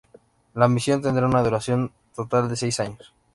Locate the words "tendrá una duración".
1.03-1.91